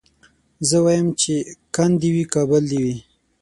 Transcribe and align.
زه 0.67 0.77
وايم 0.85 1.07
چي 1.21 1.33
کند 1.75 1.95
دي 2.01 2.09
وي 2.15 2.25
کابل 2.33 2.61
دي 2.71 2.79
وي 2.83 2.95